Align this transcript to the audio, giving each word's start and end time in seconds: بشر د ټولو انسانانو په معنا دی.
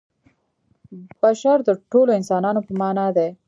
بشر 1.21 1.57
د 1.67 1.69
ټولو 1.91 2.11
انسانانو 2.19 2.61
په 2.67 2.73
معنا 2.79 3.07
دی. 3.17 3.29